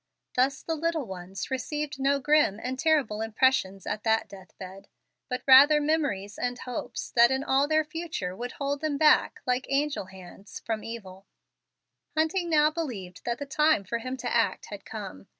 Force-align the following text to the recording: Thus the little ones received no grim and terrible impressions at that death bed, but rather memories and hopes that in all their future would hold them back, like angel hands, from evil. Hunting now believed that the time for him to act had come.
Thus 0.35 0.63
the 0.63 0.73
little 0.73 1.05
ones 1.05 1.51
received 1.51 1.99
no 1.99 2.17
grim 2.17 2.59
and 2.63 2.79
terrible 2.79 3.21
impressions 3.21 3.85
at 3.85 4.03
that 4.03 4.27
death 4.27 4.57
bed, 4.57 4.87
but 5.29 5.43
rather 5.45 5.79
memories 5.79 6.39
and 6.39 6.57
hopes 6.57 7.11
that 7.11 7.29
in 7.29 7.43
all 7.43 7.67
their 7.67 7.83
future 7.83 8.35
would 8.35 8.53
hold 8.53 8.81
them 8.81 8.97
back, 8.97 9.41
like 9.45 9.67
angel 9.69 10.05
hands, 10.05 10.59
from 10.65 10.83
evil. 10.83 11.27
Hunting 12.17 12.49
now 12.49 12.71
believed 12.71 13.25
that 13.25 13.37
the 13.37 13.45
time 13.45 13.83
for 13.83 13.99
him 13.99 14.17
to 14.17 14.35
act 14.35 14.69
had 14.71 14.85
come. 14.85 15.27